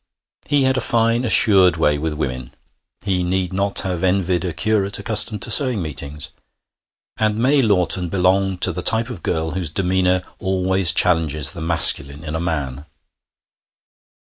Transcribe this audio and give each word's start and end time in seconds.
He 0.47 0.63
had 0.63 0.77
a 0.77 0.81
fine 0.81 1.23
assured 1.25 1.77
way 1.77 1.99
with 1.99 2.13
women 2.15 2.55
(he 3.03 3.21
need 3.21 3.53
not 3.53 3.81
have 3.81 4.01
envied 4.03 4.43
a 4.43 4.51
curate 4.51 4.97
accustomed 4.97 5.43
to 5.43 5.51
sewing 5.51 5.79
meetings), 5.79 6.29
and 7.19 7.37
May 7.37 7.61
Lawton 7.61 8.09
belonged 8.09 8.61
to 8.61 8.71
the 8.73 8.81
type 8.81 9.11
of 9.11 9.21
girl 9.21 9.51
whose 9.51 9.69
demeanour 9.69 10.23
always 10.39 10.91
challenges 10.91 11.51
the 11.51 11.61
masculine 11.61 12.23
in 12.23 12.33
a 12.33 12.39
man. 12.39 12.87